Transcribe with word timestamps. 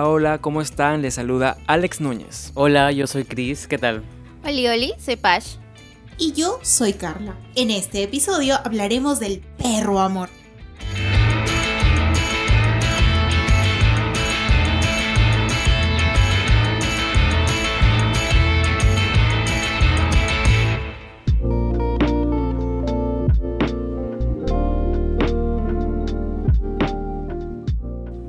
Hola, 0.00 0.08
hola, 0.08 0.38
¿cómo 0.38 0.62
están? 0.62 1.02
Les 1.02 1.14
saluda 1.14 1.58
Alex 1.66 2.00
Núñez. 2.00 2.52
Hola, 2.54 2.90
yo 2.90 3.06
soy 3.06 3.24
Chris, 3.24 3.66
¿qué 3.66 3.76
tal? 3.76 4.02
Oli, 4.44 4.66
oli, 4.66 4.94
soy 4.98 5.16
Pash. 5.16 5.56
Y 6.16 6.32
yo 6.32 6.58
soy 6.62 6.94
Carla. 6.94 7.36
En 7.54 7.70
este 7.70 8.02
episodio 8.02 8.56
hablaremos 8.64 9.20
del 9.20 9.40
perro 9.58 10.00
amor. 10.00 10.30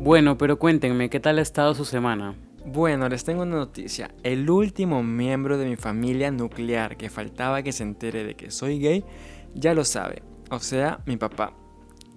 Bueno, 0.03 0.35
pero 0.35 0.57
cuéntenme, 0.57 1.11
¿qué 1.11 1.19
tal 1.19 1.37
ha 1.37 1.43
estado 1.43 1.75
su 1.75 1.85
semana? 1.85 2.33
Bueno, 2.65 3.07
les 3.07 3.23
tengo 3.23 3.43
una 3.43 3.57
noticia. 3.57 4.09
El 4.23 4.49
último 4.49 5.03
miembro 5.03 5.59
de 5.59 5.67
mi 5.69 5.75
familia 5.75 6.31
nuclear 6.31 6.97
que 6.97 7.11
faltaba 7.11 7.61
que 7.61 7.71
se 7.71 7.83
entere 7.83 8.23
de 8.23 8.33
que 8.33 8.49
soy 8.49 8.79
gay, 8.79 9.05
ya 9.53 9.75
lo 9.75 9.85
sabe. 9.85 10.23
O 10.49 10.57
sea, 10.57 11.01
mi 11.05 11.17
papá. 11.17 11.53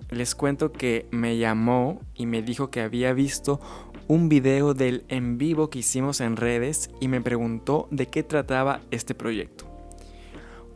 Les 0.09 0.35
cuento 0.35 0.73
que 0.73 1.07
me 1.11 1.37
llamó 1.37 2.01
y 2.15 2.25
me 2.25 2.41
dijo 2.41 2.71
que 2.71 2.81
había 2.81 3.13
visto 3.13 3.61
un 4.09 4.31
video 4.31 4.73
del 4.73 5.05
en 5.09 5.37
vivo 5.37 5.69
que 5.69 5.81
hicimos 5.81 6.23
en 6.23 6.37
redes 6.37 6.89
y 7.01 7.09
me 7.09 7.21
preguntó 7.21 7.87
de 7.91 8.07
qué 8.07 8.23
trataba 8.23 8.81
este 8.93 9.15
proyecto. 9.15 9.67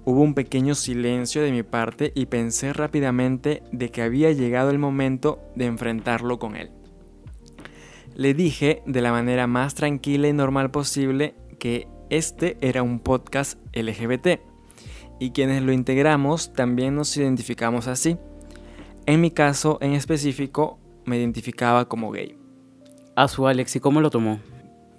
Hubo 0.05 0.21
un 0.21 0.35
pequeño 0.35 0.75
silencio 0.75 1.41
de 1.41 1.53
mi 1.53 1.63
parte 1.63 2.13
y 2.15 2.27
pensé 2.27 2.75
rápidamente 2.75 3.63
de 3.73 3.89
que 3.89 4.03
había 4.03 4.31
llegado 4.33 4.69
el 4.69 4.79
momento 4.79 5.39
de 5.57 5.65
enfrentarlo 5.65 6.39
con 6.39 6.55
él. 6.55 6.78
Le 8.19 8.35
dije 8.35 8.83
de 8.85 9.01
la 9.01 9.13
manera 9.13 9.47
más 9.47 9.77
tranquila 9.77 10.27
y 10.27 10.33
normal 10.33 10.73
posible 10.73 11.37
que 11.61 11.87
este 12.11 12.59
era 12.61 12.83
un 12.83 12.99
podcast 12.99 13.61
LGBT 13.73 14.41
y 15.21 15.31
quienes 15.31 15.63
lo 15.63 15.71
integramos 15.71 16.53
también 16.53 16.97
nos 16.97 17.17
identificamos 17.17 17.87
así. 17.87 18.17
En 19.07 19.21
mi 19.21 19.31
caso 19.31 19.79
en 19.81 19.93
específico 19.93 20.81
me 21.05 21.17
identificaba 21.17 21.89
como 21.89 22.11
gay. 22.11 22.37
A 23.15 23.29
su 23.29 23.47
Alex, 23.47 23.77
¿y 23.77 23.81
cómo 23.81 24.01
lo 24.01 24.11
tomó? 24.11 24.41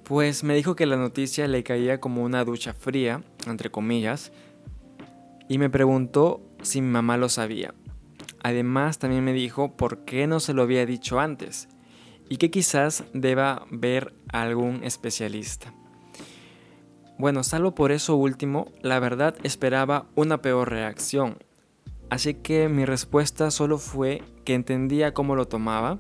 Pues 0.06 0.46
me 0.46 0.56
dijo 0.56 0.78
que 0.78 0.86
la 0.86 0.96
noticia 0.96 1.46
le 1.50 1.62
caía 1.62 2.00
como 2.00 2.24
una 2.24 2.46
ducha 2.46 2.74
fría, 2.74 3.22
entre 3.48 3.70
comillas, 3.70 4.32
y 5.50 5.58
me 5.58 5.70
preguntó 5.70 6.42
si 6.62 6.80
mi 6.80 6.88
mamá 6.88 7.18
lo 7.18 7.28
sabía. 7.28 7.74
Además 8.42 8.98
también 8.98 9.26
me 9.26 9.34
dijo 9.34 9.76
por 9.76 10.06
qué 10.06 10.26
no 10.26 10.40
se 10.40 10.54
lo 10.54 10.62
había 10.62 10.86
dicho 10.86 11.20
antes 11.20 11.68
y 12.30 12.38
que 12.38 12.52
quizás 12.52 13.04
deba 13.14 13.66
ver 13.72 14.14
algún 14.32 14.84
especialista. 14.84 15.74
Bueno, 17.18 17.44
salvo 17.44 17.76
por 17.76 17.92
eso 17.92 18.16
último, 18.16 18.72
la 18.82 19.00
verdad 19.00 19.36
esperaba 19.44 20.06
una 20.16 20.42
peor 20.42 20.70
reacción. 20.70 21.38
Así 22.10 22.36
que 22.36 22.70
mi 22.70 22.86
respuesta 22.86 23.52
solo 23.52 23.78
fue 23.78 24.24
que 24.46 24.54
entendía 24.54 25.14
cómo 25.14 25.36
lo 25.36 25.48
tomaba, 25.48 26.00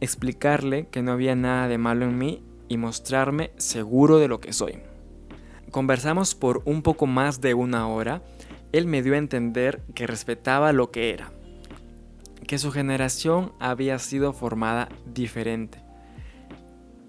explicarle 0.00 0.86
que 0.88 1.02
no 1.02 1.12
había 1.12 1.34
nada 1.34 1.68
de 1.68 1.78
malo 1.78 2.04
en 2.04 2.16
mí 2.16 2.44
y 2.68 2.76
mostrarme 2.76 3.50
seguro 3.56 4.18
de 4.18 4.28
lo 4.28 4.40
que 4.40 4.52
soy. 4.52 4.78
Conversamos 5.70 6.34
por 6.34 6.62
un 6.64 6.82
poco 6.82 7.06
más 7.06 7.40
de 7.40 7.54
una 7.54 7.88
hora, 7.88 8.22
él 8.72 8.86
me 8.86 9.02
dio 9.02 9.14
a 9.14 9.18
entender 9.18 9.82
que 9.94 10.06
respetaba 10.06 10.72
lo 10.72 10.90
que 10.90 11.10
era, 11.10 11.32
que 12.50 12.58
su 12.58 12.72
generación 12.72 13.52
había 13.60 13.96
sido 14.00 14.32
formada 14.32 14.88
diferente, 15.06 15.78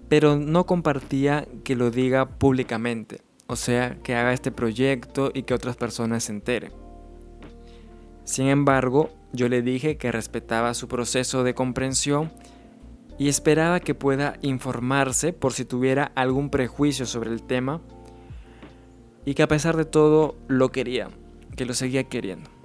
pero 0.08 0.36
no 0.36 0.66
compartía 0.66 1.48
que 1.64 1.74
lo 1.74 1.90
diga 1.90 2.28
públicamente, 2.28 3.22
o 3.48 3.56
sea, 3.56 3.96
que 4.04 4.14
haga 4.14 4.32
este 4.32 4.52
proyecto 4.52 5.32
y 5.34 5.42
que 5.42 5.52
otras 5.52 5.74
personas 5.74 6.22
se 6.22 6.32
enteren. 6.32 6.72
Sin 8.22 8.46
embargo, 8.46 9.10
yo 9.32 9.48
le 9.48 9.62
dije 9.62 9.96
que 9.96 10.12
respetaba 10.12 10.74
su 10.74 10.86
proceso 10.86 11.42
de 11.42 11.54
comprensión 11.56 12.30
y 13.18 13.28
esperaba 13.28 13.80
que 13.80 13.96
pueda 13.96 14.34
informarse 14.42 15.32
por 15.32 15.54
si 15.54 15.64
tuviera 15.64 16.12
algún 16.14 16.50
prejuicio 16.50 17.04
sobre 17.04 17.30
el 17.30 17.42
tema 17.42 17.80
y 19.24 19.34
que 19.34 19.42
a 19.42 19.48
pesar 19.48 19.76
de 19.76 19.86
todo 19.86 20.36
lo 20.46 20.70
quería, 20.70 21.08
que 21.56 21.64
lo 21.64 21.74
seguía 21.74 22.04
queriendo. 22.04 22.61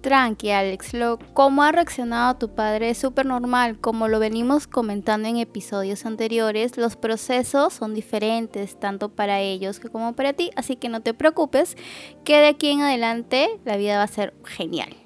Tranqui, 0.00 0.50
Alex, 0.50 0.94
lo 0.94 1.18
cómo 1.34 1.62
ha 1.62 1.72
reaccionado 1.72 2.36
tu 2.36 2.54
padre 2.54 2.90
es 2.90 2.98
súper 2.98 3.26
normal. 3.26 3.78
Como 3.78 4.08
lo 4.08 4.18
venimos 4.18 4.66
comentando 4.66 5.28
en 5.28 5.36
episodios 5.36 6.06
anteriores, 6.06 6.78
los 6.78 6.96
procesos 6.96 7.74
son 7.74 7.94
diferentes 7.94 8.80
tanto 8.80 9.10
para 9.10 9.40
ellos 9.40 9.78
como 9.78 10.14
para 10.14 10.32
ti, 10.32 10.50
así 10.56 10.76
que 10.76 10.88
no 10.88 11.00
te 11.00 11.12
preocupes, 11.12 11.76
que 12.24 12.38
de 12.38 12.48
aquí 12.48 12.70
en 12.70 12.80
adelante 12.80 13.60
la 13.64 13.76
vida 13.76 13.98
va 13.98 14.04
a 14.04 14.08
ser 14.08 14.32
genial. 14.44 14.96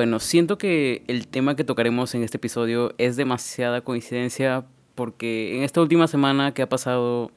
Bueno, 0.00 0.18
siento 0.18 0.56
que 0.56 1.04
el 1.08 1.28
tema 1.28 1.56
que 1.56 1.62
tocaremos 1.62 2.14
en 2.14 2.22
este 2.22 2.38
episodio 2.38 2.94
es 2.96 3.16
demasiada 3.16 3.82
coincidencia 3.82 4.64
porque 4.94 5.58
en 5.58 5.62
esta 5.62 5.82
última 5.82 6.06
semana 6.06 6.54
que 6.54 6.62
ha 6.62 6.68
pasado 6.70 7.30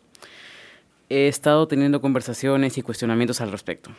he 1.10 1.28
estado 1.28 1.68
teniendo 1.68 2.00
conversaciones 2.00 2.78
y 2.78 2.82
cuestionamientos 2.82 3.42
al 3.42 3.52
respecto. 3.52 3.90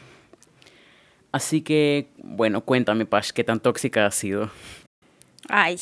Así 1.31 1.61
que, 1.61 2.09
bueno, 2.17 2.63
cuéntame, 2.63 3.05
Pash, 3.05 3.33
¿qué 3.33 3.45
tan 3.45 3.61
tóxica 3.61 4.07
has 4.07 4.15
sido? 4.15 4.51
Ay, 5.51 5.77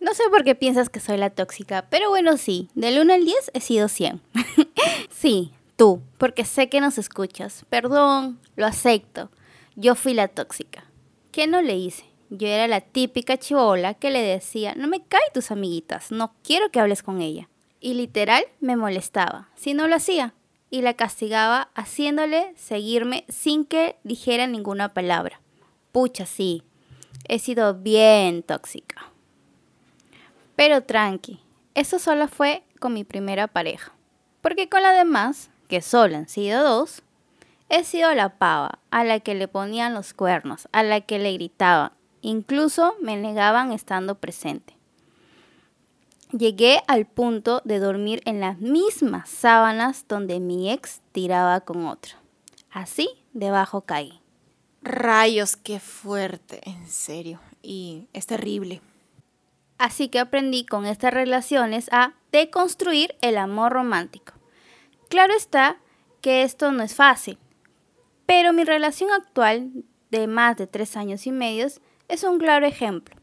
no 0.00 0.12
sé 0.12 0.24
por 0.28 0.42
qué 0.42 0.56
piensas 0.56 0.90
que 0.90 0.98
soy 0.98 1.18
la 1.18 1.30
tóxica, 1.30 1.86
pero 1.88 2.08
bueno, 2.08 2.36
sí, 2.36 2.68
del 2.74 2.98
1 2.98 3.14
al 3.14 3.24
10 3.24 3.52
he 3.54 3.60
sido 3.60 3.86
100. 3.86 4.20
sí, 5.08 5.52
tú, 5.76 6.02
porque 6.18 6.44
sé 6.44 6.68
que 6.68 6.80
nos 6.80 6.98
escuchas. 6.98 7.64
Perdón, 7.70 8.40
lo 8.56 8.66
acepto. 8.66 9.30
Yo 9.76 9.94
fui 9.94 10.14
la 10.14 10.26
tóxica. 10.26 10.82
¿Qué 11.30 11.46
no 11.46 11.62
le 11.62 11.76
hice? 11.76 12.07
Yo 12.30 12.46
era 12.46 12.68
la 12.68 12.80
típica 12.80 13.38
chivola 13.38 13.94
que 13.94 14.10
le 14.10 14.22
decía, 14.22 14.74
no 14.74 14.86
me 14.86 15.02
caen 15.02 15.32
tus 15.32 15.50
amiguitas, 15.50 16.10
no 16.10 16.34
quiero 16.42 16.70
que 16.70 16.80
hables 16.80 17.02
con 17.02 17.22
ella. 17.22 17.48
Y 17.80 17.94
literal 17.94 18.44
me 18.60 18.76
molestaba 18.76 19.48
si 19.54 19.72
no 19.72 19.88
lo 19.88 19.96
hacía 19.96 20.34
y 20.70 20.82
la 20.82 20.94
castigaba 20.94 21.70
haciéndole 21.74 22.52
seguirme 22.56 23.24
sin 23.28 23.64
que 23.64 23.96
dijera 24.04 24.46
ninguna 24.46 24.92
palabra. 24.92 25.40
Pucha, 25.92 26.26
sí, 26.26 26.62
he 27.26 27.38
sido 27.38 27.74
bien 27.74 28.42
tóxica. 28.42 29.10
Pero 30.54 30.82
tranqui, 30.82 31.40
eso 31.74 31.98
solo 31.98 32.28
fue 32.28 32.62
con 32.78 32.92
mi 32.92 33.04
primera 33.04 33.46
pareja. 33.46 33.92
Porque 34.42 34.68
con 34.68 34.82
la 34.82 34.92
demás, 34.92 35.50
que 35.68 35.80
solo 35.80 36.16
han 36.16 36.28
sido 36.28 36.62
dos, 36.62 37.02
He 37.70 37.84
sido 37.84 38.14
la 38.14 38.30
pava 38.30 38.78
a 38.90 39.04
la 39.04 39.20
que 39.20 39.34
le 39.34 39.46
ponían 39.46 39.92
los 39.92 40.14
cuernos, 40.14 40.68
a 40.72 40.82
la 40.82 41.02
que 41.02 41.18
le 41.18 41.34
gritaban, 41.34 41.92
incluso 42.22 42.94
me 43.00 43.16
negaban 43.16 43.72
estando 43.72 44.16
presente. 44.16 44.76
Llegué 46.30 46.82
al 46.86 47.06
punto 47.06 47.62
de 47.64 47.78
dormir 47.78 48.20
en 48.26 48.40
las 48.40 48.58
mismas 48.58 49.30
sábanas 49.30 50.04
donde 50.08 50.40
mi 50.40 50.70
ex 50.70 51.00
tiraba 51.12 51.60
con 51.60 51.86
otro. 51.86 52.16
Así 52.70 53.08
debajo 53.32 53.82
caí. 53.82 54.20
Rayos, 54.82 55.56
qué 55.56 55.80
fuerte, 55.80 56.60
en 56.68 56.86
serio. 56.86 57.40
Y 57.62 58.08
es 58.12 58.26
terrible. 58.26 58.82
Así 59.78 60.08
que 60.08 60.18
aprendí 60.18 60.66
con 60.66 60.86
estas 60.86 61.14
relaciones 61.14 61.88
a 61.92 62.14
deconstruir 62.32 63.14
el 63.22 63.38
amor 63.38 63.72
romántico. 63.72 64.34
Claro 65.08 65.34
está 65.34 65.78
que 66.20 66.42
esto 66.42 66.72
no 66.72 66.82
es 66.82 66.94
fácil, 66.94 67.38
pero 68.26 68.52
mi 68.52 68.64
relación 68.64 69.10
actual, 69.10 69.70
de 70.10 70.26
más 70.26 70.56
de 70.56 70.66
tres 70.66 70.96
años 70.96 71.26
y 71.26 71.32
medio, 71.32 71.66
es 72.08 72.24
un 72.24 72.38
claro 72.38 72.66
ejemplo. 72.66 73.14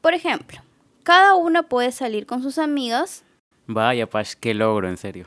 Por 0.00 0.14
ejemplo, 0.14 0.60
cada 1.02 1.34
una 1.34 1.64
puede 1.64 1.92
salir 1.92 2.26
con 2.26 2.42
sus 2.42 2.58
amigas. 2.58 3.24
Vaya, 3.66 4.08
Pash, 4.08 4.34
qué 4.38 4.54
logro, 4.54 4.88
en 4.88 4.96
serio. 4.96 5.26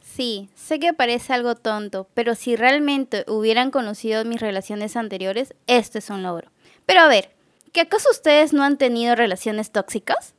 Sí, 0.00 0.48
sé 0.54 0.80
que 0.80 0.94
parece 0.94 1.34
algo 1.34 1.54
tonto, 1.56 2.08
pero 2.14 2.34
si 2.34 2.56
realmente 2.56 3.24
hubieran 3.28 3.70
conocido 3.70 4.24
mis 4.24 4.40
relaciones 4.40 4.96
anteriores, 4.96 5.54
esto 5.66 5.98
es 5.98 6.08
un 6.08 6.22
logro. 6.22 6.50
Pero 6.86 7.00
a 7.00 7.08
ver, 7.08 7.32
¿que 7.72 7.82
acaso 7.82 8.08
ustedes 8.10 8.52
no 8.52 8.64
han 8.64 8.78
tenido 8.78 9.14
relaciones 9.14 9.70
tóxicas? 9.70 10.34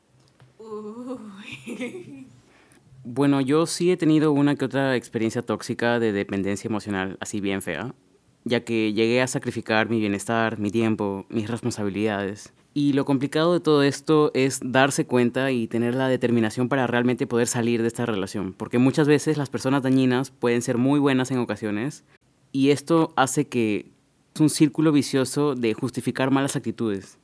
Bueno, 3.09 3.39
yo 3.39 3.65
sí 3.68 3.89
he 3.89 3.95
tenido 3.95 4.33
una 4.33 4.57
que 4.57 4.65
otra 4.65 4.97
experiencia 4.97 5.41
tóxica 5.41 5.97
de 5.97 6.12
dependencia 6.12 6.68
emocional, 6.68 7.15
así 7.21 7.39
bien 7.39 7.62
fea. 7.62 7.95
Ya 8.47 8.63
que 8.63 8.94
llegué 8.94 9.21
a 9.21 9.27
sacrificar 9.27 9.89
mi 9.89 9.99
bienestar, 9.99 10.59
mi 10.59 10.71
tiempo, 10.71 11.25
mis 11.29 11.49
responsabilidades. 11.49 12.53
Y 12.73 12.94
lo 12.94 13.05
complicado 13.05 13.53
de 13.53 13.59
todo 13.59 13.81
esto 13.81 14.29
es 14.35 14.59
darse 14.63 15.05
cuenta 15.05 15.51
y 15.51 15.67
tener 15.67 15.95
la 15.95 16.07
determinación 16.07 16.69
para 16.69 16.85
realmente 16.85 17.25
poder 17.25 17.47
salir 17.47 17.81
de 17.81 17.88
esta 17.88 18.05
relación, 18.05 18.53
porque 18.53 18.77
muchas 18.77 19.07
veces 19.07 19.38
las 19.38 19.49
personas 19.49 19.81
dañinas 19.81 20.29
pueden 20.29 20.61
ser 20.61 20.77
muy 20.77 20.99
buenas 20.99 21.31
en 21.31 21.39
ocasiones 21.39 22.03
y 22.51 22.69
esto 22.69 23.13
hace 23.15 23.47
que 23.47 23.91
es 24.35 24.41
un 24.41 24.49
círculo 24.49 24.91
vicioso 24.91 25.55
de 25.55 25.73
justificar 25.73 26.29
malas 26.29 26.55
actitudes. 26.55 27.17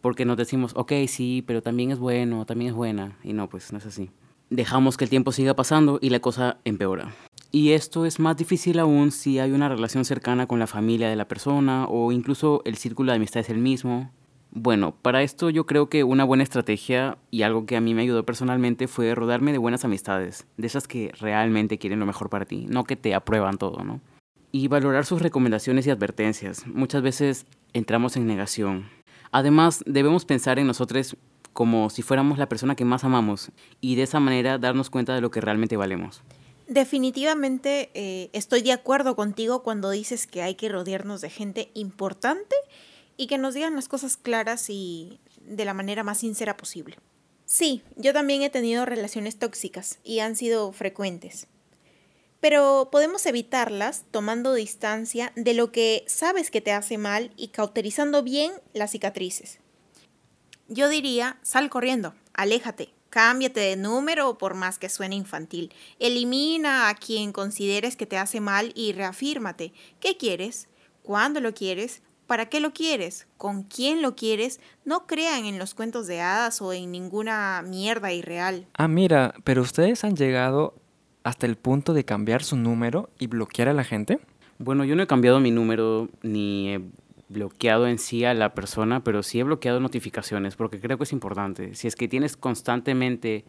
Porque 0.00 0.24
nos 0.24 0.36
decimos, 0.36 0.72
ok, 0.74 0.92
sí, 1.06 1.44
pero 1.46 1.62
también 1.62 1.90
es 1.90 1.98
bueno, 1.98 2.44
también 2.44 2.70
es 2.70 2.76
buena. 2.76 3.16
Y 3.22 3.32
no, 3.32 3.48
pues 3.48 3.72
no 3.72 3.78
es 3.78 3.86
así. 3.86 4.10
Dejamos 4.50 4.96
que 4.96 5.04
el 5.04 5.10
tiempo 5.10 5.32
siga 5.32 5.54
pasando 5.54 5.98
y 6.00 6.10
la 6.10 6.20
cosa 6.20 6.58
empeora. 6.64 7.14
Y 7.52 7.72
esto 7.72 8.06
es 8.06 8.18
más 8.18 8.36
difícil 8.36 8.78
aún 8.78 9.10
si 9.10 9.38
hay 9.38 9.52
una 9.52 9.68
relación 9.68 10.04
cercana 10.04 10.46
con 10.46 10.58
la 10.58 10.66
familia 10.66 11.08
de 11.08 11.16
la 11.16 11.28
persona 11.28 11.86
o 11.86 12.12
incluso 12.12 12.62
el 12.64 12.76
círculo 12.76 13.12
de 13.12 13.16
amistad 13.16 13.40
es 13.40 13.50
el 13.50 13.58
mismo. 13.58 14.10
Bueno, 14.50 14.94
para 15.02 15.22
esto 15.22 15.50
yo 15.50 15.66
creo 15.66 15.88
que 15.88 16.02
una 16.02 16.24
buena 16.24 16.42
estrategia 16.42 17.18
y 17.30 17.42
algo 17.42 17.66
que 17.66 17.76
a 17.76 17.80
mí 17.80 17.94
me 17.94 18.02
ayudó 18.02 18.24
personalmente 18.24 18.88
fue 18.88 19.14
rodarme 19.14 19.52
de 19.52 19.58
buenas 19.58 19.84
amistades, 19.84 20.46
de 20.56 20.66
esas 20.66 20.88
que 20.88 21.12
realmente 21.20 21.78
quieren 21.78 22.00
lo 22.00 22.06
mejor 22.06 22.30
para 22.30 22.46
ti, 22.46 22.66
no 22.68 22.84
que 22.84 22.96
te 22.96 23.14
aprueban 23.14 23.58
todo, 23.58 23.84
¿no? 23.84 24.00
Y 24.52 24.68
valorar 24.68 25.04
sus 25.04 25.20
recomendaciones 25.20 25.86
y 25.86 25.90
advertencias. 25.90 26.66
Muchas 26.66 27.02
veces 27.02 27.46
entramos 27.74 28.16
en 28.16 28.26
negación. 28.26 28.88
Además, 29.30 29.84
debemos 29.86 30.24
pensar 30.24 30.58
en 30.58 30.66
nosotros 30.66 31.16
como 31.52 31.90
si 31.90 32.02
fuéramos 32.02 32.38
la 32.38 32.48
persona 32.48 32.76
que 32.76 32.84
más 32.84 33.04
amamos 33.04 33.50
y 33.80 33.96
de 33.96 34.04
esa 34.04 34.20
manera 34.20 34.58
darnos 34.58 34.88
cuenta 34.88 35.14
de 35.14 35.20
lo 35.20 35.30
que 35.30 35.40
realmente 35.40 35.76
valemos. 35.76 36.22
Definitivamente 36.68 37.90
eh, 37.94 38.28
estoy 38.32 38.62
de 38.62 38.72
acuerdo 38.72 39.14
contigo 39.14 39.62
cuando 39.62 39.90
dices 39.90 40.26
que 40.26 40.42
hay 40.42 40.56
que 40.56 40.68
rodearnos 40.68 41.20
de 41.20 41.30
gente 41.30 41.70
importante 41.74 42.56
y 43.16 43.28
que 43.28 43.38
nos 43.38 43.54
digan 43.54 43.76
las 43.76 43.88
cosas 43.88 44.16
claras 44.16 44.68
y 44.68 45.20
de 45.40 45.64
la 45.64 45.74
manera 45.74 46.02
más 46.02 46.18
sincera 46.18 46.56
posible. 46.56 46.96
Sí, 47.44 47.82
yo 47.94 48.12
también 48.12 48.42
he 48.42 48.50
tenido 48.50 48.84
relaciones 48.84 49.38
tóxicas 49.38 50.00
y 50.02 50.18
han 50.18 50.34
sido 50.34 50.72
frecuentes. 50.72 51.46
Pero 52.40 52.88
podemos 52.90 53.24
evitarlas 53.26 54.04
tomando 54.10 54.52
distancia 54.52 55.32
de 55.36 55.54
lo 55.54 55.70
que 55.70 56.04
sabes 56.08 56.50
que 56.50 56.60
te 56.60 56.72
hace 56.72 56.98
mal 56.98 57.32
y 57.36 57.48
cauterizando 57.48 58.24
bien 58.24 58.52
las 58.74 58.90
cicatrices. 58.90 59.60
Yo 60.68 60.88
diría, 60.88 61.38
sal 61.42 61.70
corriendo, 61.70 62.14
aléjate, 62.34 62.95
cámbiate 63.10 63.60
de 63.60 63.76
número 63.76 64.38
por 64.38 64.54
más 64.54 64.78
que 64.78 64.88
suene 64.88 65.16
infantil. 65.16 65.72
Elimina 65.98 66.88
a 66.88 66.94
quien 66.94 67.32
consideres 67.32 67.96
que 67.96 68.06
te 68.06 68.18
hace 68.18 68.40
mal 68.40 68.72
y 68.74 68.92
reafírmate. 68.92 69.72
¿Qué 70.00 70.16
quieres? 70.16 70.68
¿Cuándo 71.02 71.40
lo 71.40 71.54
quieres? 71.54 72.02
¿Para 72.26 72.46
qué 72.46 72.60
lo 72.60 72.72
quieres? 72.72 73.28
¿Con 73.36 73.62
quién 73.62 74.02
lo 74.02 74.16
quieres? 74.16 74.60
No 74.84 75.06
crean 75.06 75.44
en 75.44 75.58
los 75.58 75.74
cuentos 75.74 76.06
de 76.08 76.20
hadas 76.20 76.60
o 76.60 76.72
en 76.72 76.90
ninguna 76.90 77.62
mierda 77.64 78.12
irreal. 78.12 78.66
Ah, 78.74 78.88
mira, 78.88 79.34
pero 79.44 79.62
ustedes 79.62 80.02
han 80.02 80.16
llegado 80.16 80.74
hasta 81.22 81.46
el 81.46 81.56
punto 81.56 81.94
de 81.94 82.04
cambiar 82.04 82.42
su 82.42 82.56
número 82.56 83.10
y 83.18 83.28
bloquear 83.28 83.68
a 83.68 83.74
la 83.74 83.84
gente. 83.84 84.18
Bueno, 84.58 84.84
yo 84.84 84.96
no 84.96 85.02
he 85.02 85.06
cambiado 85.06 85.38
mi 85.38 85.50
número 85.50 86.08
ni 86.22 86.74
he 86.74 86.80
bloqueado 87.28 87.86
en 87.86 87.98
sí 87.98 88.24
a 88.24 88.34
la 88.34 88.54
persona, 88.54 89.02
pero 89.02 89.22
sí 89.22 89.40
he 89.40 89.42
bloqueado 89.42 89.80
notificaciones 89.80 90.56
porque 90.56 90.80
creo 90.80 90.98
que 90.98 91.04
es 91.04 91.12
importante. 91.12 91.74
Si 91.74 91.88
es 91.88 91.96
que 91.96 92.08
tienes 92.08 92.36
constantemente 92.36 93.44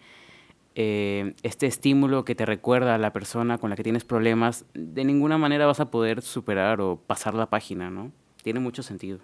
eh, 0.75 1.33
este 1.43 1.65
estímulo 1.67 2.25
que 2.25 2.35
te 2.35 2.45
recuerda 2.45 2.95
a 2.95 2.97
la 2.97 3.13
persona 3.13 3.57
con 3.57 3.69
la 3.69 3.75
que 3.75 3.83
tienes 3.83 4.03
problemas, 4.03 4.65
de 4.73 5.03
ninguna 5.05 5.37
manera 5.37 5.65
vas 5.65 5.79
a 5.79 5.91
poder 5.91 6.21
superar 6.21 6.81
o 6.81 6.97
pasar 6.97 7.33
la 7.33 7.49
página, 7.49 7.89
¿no? 7.89 8.11
Tiene 8.43 8.59
mucho 8.59 8.83
sentido. 8.83 9.19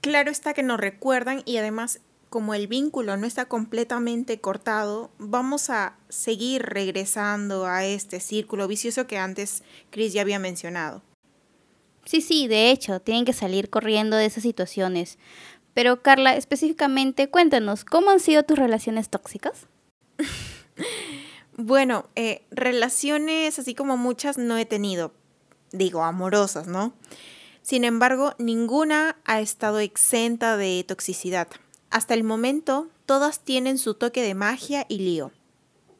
Claro 0.00 0.30
está 0.30 0.54
que 0.54 0.62
nos 0.62 0.78
recuerdan 0.78 1.42
y 1.44 1.56
además 1.56 2.00
como 2.30 2.54
el 2.54 2.66
vínculo 2.66 3.16
no 3.16 3.26
está 3.26 3.46
completamente 3.46 4.40
cortado, 4.40 5.10
vamos 5.18 5.70
a 5.70 5.96
seguir 6.08 6.62
regresando 6.62 7.66
a 7.66 7.84
este 7.84 8.20
círculo 8.20 8.68
vicioso 8.68 9.06
que 9.06 9.18
antes 9.18 9.62
Chris 9.90 10.12
ya 10.12 10.22
había 10.22 10.38
mencionado. 10.38 11.02
Sí, 12.08 12.22
sí, 12.22 12.48
de 12.48 12.70
hecho, 12.70 13.00
tienen 13.00 13.26
que 13.26 13.34
salir 13.34 13.68
corriendo 13.68 14.16
de 14.16 14.24
esas 14.24 14.42
situaciones. 14.42 15.18
Pero 15.74 16.00
Carla, 16.02 16.36
específicamente, 16.36 17.28
cuéntanos, 17.28 17.84
¿cómo 17.84 18.10
han 18.10 18.18
sido 18.18 18.44
tus 18.44 18.58
relaciones 18.58 19.10
tóxicas? 19.10 19.66
bueno, 21.58 22.08
eh, 22.16 22.46
relaciones 22.50 23.58
así 23.58 23.74
como 23.74 23.98
muchas 23.98 24.38
no 24.38 24.56
he 24.56 24.64
tenido, 24.64 25.12
digo, 25.70 26.02
amorosas, 26.02 26.66
¿no? 26.66 26.94
Sin 27.60 27.84
embargo, 27.84 28.32
ninguna 28.38 29.18
ha 29.26 29.42
estado 29.42 29.78
exenta 29.78 30.56
de 30.56 30.82
toxicidad. 30.88 31.48
Hasta 31.90 32.14
el 32.14 32.24
momento, 32.24 32.88
todas 33.04 33.40
tienen 33.40 33.76
su 33.76 33.92
toque 33.92 34.22
de 34.22 34.32
magia 34.32 34.86
y 34.88 35.00
lío. 35.00 35.30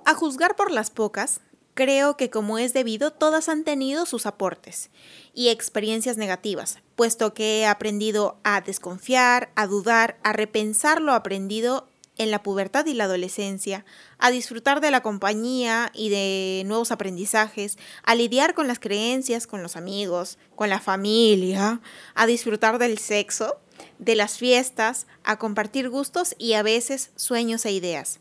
A 0.07 0.15
juzgar 0.15 0.57
por 0.57 0.71
las 0.71 0.89
pocas, 0.89 1.43
creo 1.79 2.17
que 2.17 2.29
como 2.29 2.59
es 2.59 2.73
debido, 2.73 3.13
todas 3.13 3.49
han 3.49 3.63
tenido 3.63 4.05
sus 4.05 4.27
aportes 4.27 4.91
y 5.33 5.51
experiencias 5.51 6.17
negativas, 6.17 6.81
puesto 6.97 7.35
que 7.35 7.61
he 7.61 7.67
aprendido 7.67 8.41
a 8.43 8.61
desconfiar, 8.63 9.53
a 9.55 9.69
dudar, 9.69 10.19
a 10.25 10.33
repensar 10.33 11.01
lo 11.01 11.13
aprendido 11.13 11.87
en 12.17 12.33
la 12.33 12.43
pubertad 12.43 12.85
y 12.87 12.95
la 12.95 13.05
adolescencia, 13.05 13.85
a 14.19 14.33
disfrutar 14.33 14.81
de 14.81 14.91
la 14.91 15.03
compañía 15.05 15.93
y 15.95 16.09
de 16.09 16.65
nuevos 16.67 16.91
aprendizajes, 16.91 17.79
a 18.03 18.17
lidiar 18.17 18.55
con 18.55 18.67
las 18.67 18.81
creencias, 18.81 19.47
con 19.47 19.63
los 19.63 19.77
amigos, 19.77 20.37
con 20.57 20.71
la 20.71 20.81
familia, 20.81 21.81
a 22.17 22.27
disfrutar 22.27 22.81
del 22.81 22.99
sexo, 22.99 23.61
de 24.01 24.17
las 24.17 24.37
fiestas, 24.37 25.07
a 25.23 25.39
compartir 25.39 25.91
gustos 25.91 26.35
y 26.39 26.55
a 26.55 26.65
veces 26.65 27.13
sueños 27.15 27.65
e 27.67 27.71
ideas. 27.71 28.19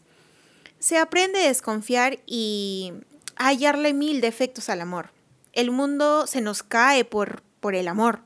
Se 0.77 0.99
aprende 0.99 1.39
a 1.39 1.47
desconfiar 1.47 2.19
y 2.27 2.93
hallarle 3.37 3.93
mil 3.93 4.21
defectos 4.21 4.69
al 4.69 4.81
amor. 4.81 5.11
El 5.53 5.71
mundo 5.71 6.27
se 6.27 6.41
nos 6.41 6.63
cae 6.63 7.05
por, 7.05 7.41
por 7.59 7.75
el 7.75 7.87
amor. 7.87 8.21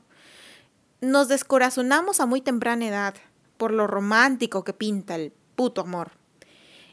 Nos 1.00 1.28
descorazonamos 1.28 2.20
a 2.20 2.26
muy 2.26 2.40
temprana 2.40 2.86
edad 2.86 3.14
por 3.56 3.72
lo 3.72 3.86
romántico 3.86 4.64
que 4.64 4.72
pinta 4.72 5.14
el 5.14 5.32
puto 5.54 5.82
amor. 5.82 6.12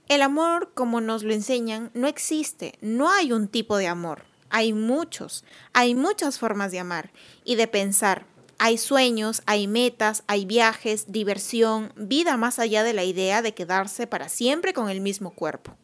El 0.07 0.21
amor, 0.21 0.71
como 0.73 1.01
nos 1.01 1.23
lo 1.23 1.33
enseñan, 1.33 1.91
no 1.93 2.07
existe. 2.07 2.73
No 2.81 3.11
hay 3.11 3.31
un 3.31 3.47
tipo 3.47 3.77
de 3.77 3.87
amor. 3.87 4.23
Hay 4.49 4.73
muchos. 4.73 5.45
Hay 5.73 5.93
muchas 5.93 6.39
formas 6.39 6.71
de 6.71 6.79
amar 6.79 7.11
y 7.43 7.55
de 7.55 7.67
pensar. 7.67 8.25
Hay 8.57 8.77
sueños, 8.77 9.41
hay 9.45 9.67
metas, 9.67 10.23
hay 10.27 10.45
viajes, 10.45 11.11
diversión, 11.11 11.93
vida 11.95 12.37
más 12.37 12.59
allá 12.59 12.83
de 12.83 12.93
la 12.93 13.03
idea 13.03 13.41
de 13.41 13.53
quedarse 13.53 14.07
para 14.07 14.29
siempre 14.29 14.73
con 14.73 14.89
el 14.89 14.99
mismo 14.99 15.31
cuerpo. 15.31 15.75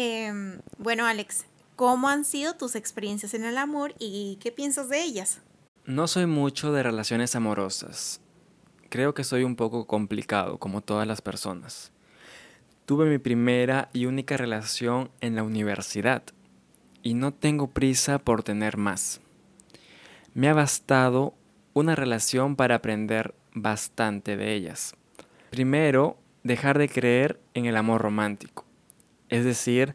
Em, 0.00 0.60
bueno, 0.78 1.06
Alex, 1.06 1.44
¿cómo 1.74 2.08
han 2.08 2.24
sido 2.24 2.54
tus 2.54 2.76
experiencias 2.76 3.34
en 3.34 3.44
el 3.44 3.58
amor 3.58 3.94
y 3.98 4.38
qué 4.40 4.52
piensas 4.52 4.88
de 4.88 5.02
ellas? 5.02 5.40
No 5.86 6.06
soy 6.06 6.26
mucho 6.26 6.70
de 6.70 6.84
relaciones 6.84 7.34
amorosas. 7.34 8.20
Creo 8.90 9.12
que 9.12 9.24
soy 9.24 9.42
un 9.42 9.56
poco 9.56 9.88
complicado, 9.88 10.58
como 10.58 10.82
todas 10.82 11.04
las 11.08 11.20
personas. 11.20 11.90
Tuve 12.86 13.10
mi 13.10 13.18
primera 13.18 13.88
y 13.92 14.06
única 14.06 14.36
relación 14.36 15.10
en 15.20 15.34
la 15.34 15.42
universidad 15.42 16.22
y 17.02 17.14
no 17.14 17.34
tengo 17.34 17.66
prisa 17.66 18.20
por 18.20 18.44
tener 18.44 18.76
más. 18.76 19.20
Me 20.32 20.48
ha 20.48 20.54
bastado 20.54 21.34
una 21.74 21.96
relación 21.96 22.54
para 22.54 22.76
aprender 22.76 23.34
bastante 23.52 24.36
de 24.36 24.54
ellas. 24.54 24.94
Primero, 25.50 26.18
dejar 26.44 26.78
de 26.78 26.88
creer 26.88 27.40
en 27.54 27.66
el 27.66 27.76
amor 27.76 28.00
romántico. 28.00 28.67
Es 29.28 29.44
decir, 29.44 29.94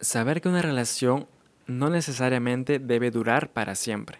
saber 0.00 0.40
que 0.40 0.48
una 0.48 0.62
relación 0.62 1.26
no 1.66 1.90
necesariamente 1.90 2.78
debe 2.78 3.10
durar 3.10 3.50
para 3.50 3.74
siempre. 3.74 4.18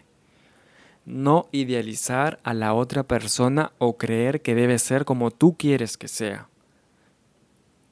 No 1.05 1.47
idealizar 1.51 2.39
a 2.43 2.53
la 2.53 2.73
otra 2.73 3.03
persona 3.03 3.71
o 3.77 3.97
creer 3.97 4.41
que 4.41 4.55
debe 4.55 4.77
ser 4.79 5.05
como 5.05 5.31
tú 5.31 5.55
quieres 5.57 5.97
que 5.97 6.09
sea. 6.09 6.49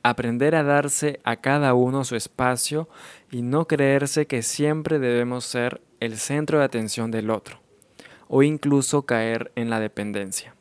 Aprender 0.03 0.55
a 0.55 0.63
darse 0.63 1.19
a 1.23 1.37
cada 1.37 1.73
uno 1.73 2.03
su 2.03 2.15
espacio 2.15 2.89
y 3.31 3.41
no 3.41 3.67
creerse 3.67 4.27
que 4.27 4.43
siempre 4.43 4.99
debemos 4.99 5.45
ser 5.45 5.81
el 5.99 6.17
centro 6.17 6.59
de 6.59 6.65
atención 6.65 7.09
del 7.09 7.29
otro 7.29 7.61
o 8.27 8.43
incluso 8.43 9.03
caer 9.03 9.51
en 9.55 9.69
la 9.69 9.79
dependencia. 9.79 10.55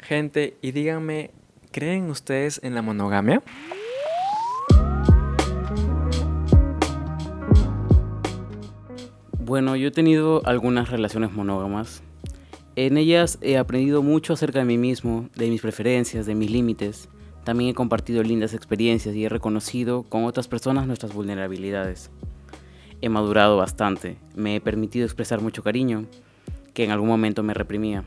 Gente, 0.00 0.56
y 0.60 0.72
díganme, 0.72 1.30
¿creen 1.70 2.10
ustedes 2.10 2.60
en 2.62 2.74
la 2.74 2.82
monogamia? 2.82 3.42
Bueno, 9.48 9.76
yo 9.76 9.88
he 9.88 9.90
tenido 9.90 10.42
algunas 10.44 10.90
relaciones 10.90 11.32
monógamas. 11.32 12.02
En 12.76 12.98
ellas 12.98 13.38
he 13.40 13.56
aprendido 13.56 14.02
mucho 14.02 14.34
acerca 14.34 14.58
de 14.58 14.66
mí 14.66 14.76
mismo, 14.76 15.30
de 15.36 15.48
mis 15.48 15.62
preferencias, 15.62 16.26
de 16.26 16.34
mis 16.34 16.50
límites. 16.50 17.08
También 17.44 17.70
he 17.70 17.74
compartido 17.74 18.22
lindas 18.22 18.52
experiencias 18.52 19.14
y 19.14 19.24
he 19.24 19.30
reconocido 19.30 20.02
con 20.02 20.24
otras 20.24 20.48
personas 20.48 20.86
nuestras 20.86 21.14
vulnerabilidades. 21.14 22.10
he 23.00 23.08
madurado 23.08 23.56
bastante, 23.56 24.18
me 24.36 24.56
he 24.56 24.60
permitido 24.60 25.06
expresar 25.06 25.40
mucho 25.40 25.62
cariño, 25.62 26.04
que 26.74 26.84
en 26.84 26.90
algún 26.90 27.08
momento 27.08 27.42
me 27.42 27.54
reprimía. 27.54 28.04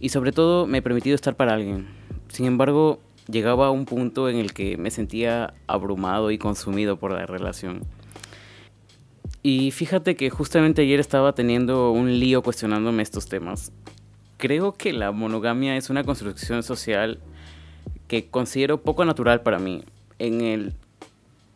Y 0.00 0.08
sobre 0.08 0.32
todo 0.32 0.66
me 0.66 0.78
he 0.78 0.82
permitido 0.82 1.14
estar 1.14 1.36
para 1.36 1.54
alguien. 1.54 1.86
Sin 2.26 2.44
embargo, 2.44 2.98
llegaba 3.30 3.68
a 3.68 3.70
un 3.70 3.84
punto 3.84 4.28
en 4.28 4.34
el 4.34 4.52
que 4.52 4.76
me 4.78 4.90
sentía 4.90 5.54
abrumado 5.68 6.32
y 6.32 6.38
consumido 6.38 6.96
por 6.96 7.12
la 7.12 7.24
relación. 7.24 7.82
Y 9.42 9.72
fíjate 9.72 10.14
que 10.14 10.30
justamente 10.30 10.82
ayer 10.82 11.00
estaba 11.00 11.34
teniendo 11.34 11.90
un 11.90 12.20
lío 12.20 12.42
cuestionándome 12.42 13.02
estos 13.02 13.26
temas. 13.26 13.72
Creo 14.36 14.72
que 14.72 14.92
la 14.92 15.10
monogamia 15.10 15.76
es 15.76 15.90
una 15.90 16.04
construcción 16.04 16.62
social 16.62 17.18
que 18.06 18.28
considero 18.28 18.82
poco 18.82 19.04
natural 19.04 19.42
para 19.42 19.58
mí, 19.58 19.82
en 20.18 20.40
el 20.42 20.74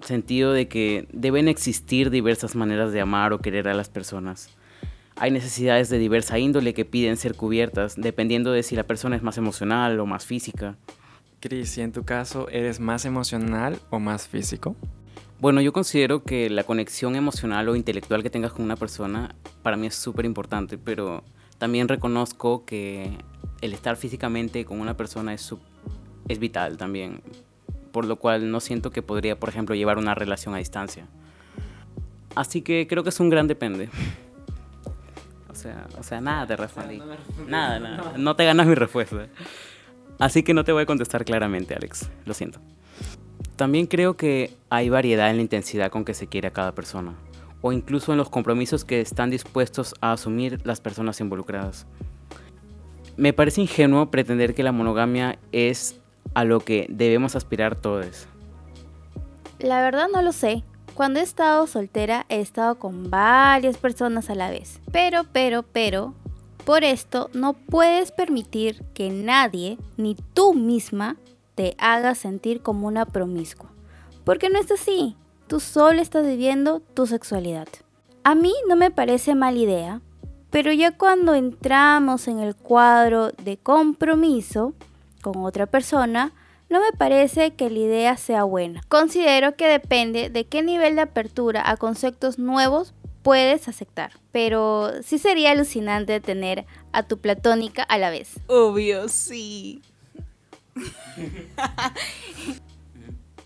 sentido 0.00 0.52
de 0.52 0.68
que 0.68 1.06
deben 1.12 1.48
existir 1.48 2.10
diversas 2.10 2.56
maneras 2.56 2.92
de 2.92 3.00
amar 3.00 3.32
o 3.32 3.38
querer 3.38 3.68
a 3.68 3.74
las 3.74 3.88
personas. 3.88 4.50
Hay 5.16 5.30
necesidades 5.30 5.88
de 5.88 5.98
diversa 5.98 6.38
índole 6.38 6.74
que 6.74 6.84
piden 6.84 7.16
ser 7.16 7.34
cubiertas, 7.34 7.94
dependiendo 7.96 8.52
de 8.52 8.62
si 8.62 8.76
la 8.76 8.84
persona 8.84 9.16
es 9.16 9.22
más 9.22 9.38
emocional 9.38 9.98
o 10.00 10.06
más 10.06 10.26
física. 10.26 10.76
Cris, 11.40 11.78
¿y 11.78 11.82
en 11.82 11.92
tu 11.92 12.04
caso 12.04 12.48
eres 12.50 12.80
más 12.80 13.04
emocional 13.04 13.78
o 13.90 13.98
más 14.00 14.26
físico? 14.26 14.76
Bueno, 15.38 15.60
yo 15.60 15.72
considero 15.72 16.22
que 16.22 16.48
la 16.48 16.64
conexión 16.64 17.14
emocional 17.14 17.68
o 17.68 17.76
intelectual 17.76 18.22
que 18.22 18.30
tengas 18.30 18.52
con 18.52 18.64
una 18.64 18.76
persona 18.76 19.34
para 19.62 19.76
mí 19.76 19.86
es 19.86 19.94
súper 19.94 20.24
importante, 20.24 20.78
pero 20.78 21.24
también 21.58 21.88
reconozco 21.88 22.64
que 22.64 23.18
el 23.60 23.72
estar 23.72 23.96
físicamente 23.96 24.64
con 24.64 24.80
una 24.80 24.96
persona 24.96 25.34
es, 25.34 25.54
es 26.28 26.38
vital 26.38 26.76
también 26.76 27.20
por 27.96 28.04
lo 28.04 28.16
cual 28.16 28.50
no 28.50 28.60
siento 28.60 28.90
que 28.90 29.00
podría, 29.00 29.40
por 29.40 29.48
ejemplo, 29.48 29.74
llevar 29.74 29.96
una 29.96 30.14
relación 30.14 30.54
a 30.54 30.58
distancia. 30.58 31.06
Así 32.34 32.60
que 32.60 32.86
creo 32.86 33.02
que 33.02 33.08
es 33.08 33.18
un 33.20 33.30
gran 33.30 33.48
depende. 33.48 33.88
O 35.48 35.58
sea, 35.58 35.86
o 35.98 36.02
sea 36.02 36.20
nada 36.20 36.46
te 36.46 36.54
respondí. 36.64 37.00
nada, 37.48 37.78
nada. 37.78 38.12
No 38.18 38.36
te 38.36 38.44
ganas 38.44 38.66
mi 38.66 38.74
respuesta. 38.74 39.28
Así 40.18 40.42
que 40.42 40.52
no 40.52 40.62
te 40.64 40.72
voy 40.72 40.82
a 40.82 40.86
contestar 40.86 41.24
claramente, 41.24 41.74
Alex. 41.74 42.10
Lo 42.26 42.34
siento. 42.34 42.60
También 43.56 43.86
creo 43.86 44.16
que 44.16 44.54
hay 44.70 44.88
variedad 44.88 45.30
en 45.30 45.36
la 45.36 45.42
intensidad 45.42 45.90
con 45.90 46.04
que 46.04 46.14
se 46.14 46.26
quiere 46.26 46.48
a 46.48 46.52
cada 46.52 46.72
persona, 46.72 47.14
o 47.62 47.72
incluso 47.72 48.12
en 48.12 48.18
los 48.18 48.28
compromisos 48.28 48.84
que 48.84 49.00
están 49.00 49.30
dispuestos 49.30 49.94
a 50.00 50.12
asumir 50.12 50.60
las 50.64 50.80
personas 50.80 51.20
involucradas. 51.20 51.86
Me 53.16 53.32
parece 53.32 53.62
ingenuo 53.62 54.10
pretender 54.10 54.54
que 54.54 54.62
la 54.62 54.72
monogamia 54.72 55.38
es 55.52 56.00
a 56.34 56.44
lo 56.44 56.60
que 56.60 56.86
debemos 56.88 57.36
aspirar 57.36 57.76
todos? 57.76 58.26
La 59.58 59.80
verdad 59.80 60.08
no 60.12 60.22
lo 60.22 60.32
sé. 60.32 60.64
Cuando 60.94 61.20
he 61.20 61.22
estado 61.22 61.66
soltera 61.66 62.26
he 62.28 62.40
estado 62.40 62.78
con 62.78 63.10
varias 63.10 63.76
personas 63.76 64.30
a 64.30 64.34
la 64.34 64.50
vez. 64.50 64.80
Pero, 64.92 65.24
pero, 65.32 65.62
pero, 65.62 66.14
por 66.64 66.84
esto 66.84 67.30
no 67.32 67.52
puedes 67.54 68.12
permitir 68.12 68.82
que 68.94 69.10
nadie, 69.10 69.78
ni 69.96 70.16
tú 70.34 70.54
misma, 70.54 71.16
te 71.56 71.74
haga 71.78 72.14
sentir 72.14 72.62
como 72.62 72.86
una 72.86 73.06
promiscua. 73.06 73.72
Porque 74.24 74.48
no 74.48 74.60
es 74.60 74.70
así. 74.70 75.16
Tú 75.48 75.58
solo 75.58 76.00
estás 76.00 76.24
viviendo 76.24 76.80
tu 76.80 77.06
sexualidad. 77.06 77.66
A 78.22 78.34
mí 78.34 78.52
no 78.68 78.76
me 78.76 78.90
parece 78.92 79.34
mala 79.34 79.58
idea, 79.58 80.00
pero 80.50 80.72
ya 80.72 80.96
cuando 80.96 81.34
entramos 81.34 82.28
en 82.28 82.38
el 82.38 82.54
cuadro 82.54 83.30
de 83.30 83.56
compromiso, 83.56 84.74
con 85.22 85.44
otra 85.44 85.66
persona, 85.66 86.32
no 86.68 86.80
me 86.80 86.92
parece 86.96 87.54
que 87.54 87.70
la 87.70 87.78
idea 87.78 88.16
sea 88.16 88.44
buena. 88.44 88.80
Considero 88.88 89.56
que 89.56 89.68
depende 89.68 90.30
de 90.30 90.46
qué 90.46 90.62
nivel 90.62 90.96
de 90.96 91.02
apertura 91.02 91.62
a 91.64 91.76
conceptos 91.76 92.38
nuevos 92.38 92.94
puedes 93.22 93.68
aceptar. 93.68 94.12
Pero 94.32 94.90
sí 95.02 95.18
sería 95.18 95.52
alucinante 95.52 96.20
tener 96.20 96.66
a 96.92 97.04
tu 97.04 97.18
platónica 97.18 97.82
a 97.82 97.98
la 97.98 98.10
vez. 98.10 98.40
Obvio, 98.48 99.08
sí. 99.08 99.82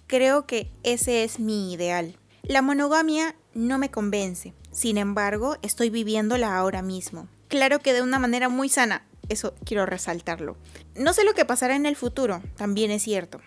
Creo 0.06 0.46
que 0.46 0.70
ese 0.82 1.24
es 1.24 1.38
mi 1.38 1.72
ideal. 1.72 2.16
La 2.42 2.62
monogamia 2.62 3.36
no 3.54 3.78
me 3.78 3.90
convence. 3.90 4.54
Sin 4.72 4.98
embargo, 4.98 5.56
estoy 5.62 5.90
viviéndola 5.90 6.56
ahora 6.56 6.82
mismo. 6.82 7.28
Claro 7.48 7.80
que 7.80 7.92
de 7.92 8.02
una 8.02 8.18
manera 8.18 8.48
muy 8.48 8.68
sana, 8.68 9.04
eso 9.28 9.54
quiero 9.64 9.86
resaltarlo. 9.86 10.56
No 10.94 11.12
sé 11.12 11.24
lo 11.24 11.34
que 11.34 11.44
pasará 11.44 11.76
en 11.76 11.86
el 11.86 11.96
futuro, 11.96 12.42
también 12.56 12.90
es 12.90 13.02
cierto. 13.02 13.40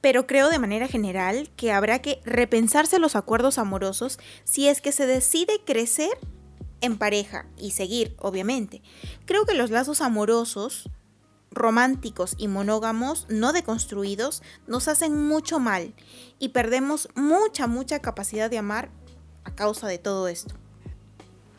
Pero 0.00 0.26
creo 0.26 0.48
de 0.48 0.58
manera 0.58 0.88
general 0.88 1.50
que 1.56 1.72
habrá 1.72 2.00
que 2.00 2.20
repensarse 2.24 2.98
los 2.98 3.16
acuerdos 3.16 3.58
amorosos 3.58 4.18
si 4.44 4.68
es 4.68 4.80
que 4.80 4.92
se 4.92 5.06
decide 5.06 5.60
crecer 5.64 6.16
en 6.80 6.98
pareja 6.98 7.46
y 7.58 7.72
seguir, 7.72 8.14
obviamente. 8.18 8.82
Creo 9.24 9.46
que 9.46 9.54
los 9.54 9.70
lazos 9.70 10.00
amorosos, 10.00 10.90
románticos 11.56 12.34
y 12.38 12.48
monógamos 12.48 13.26
no 13.28 13.52
deconstruidos 13.52 14.42
nos 14.66 14.88
hacen 14.88 15.26
mucho 15.26 15.58
mal 15.58 15.94
y 16.38 16.50
perdemos 16.50 17.08
mucha, 17.14 17.66
mucha 17.66 18.00
capacidad 18.00 18.50
de 18.50 18.58
amar 18.58 18.90
a 19.44 19.54
causa 19.54 19.88
de 19.88 19.98
todo 19.98 20.28
esto. 20.28 20.54